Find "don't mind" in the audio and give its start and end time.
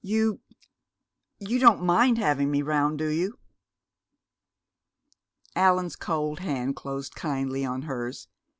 1.59-2.17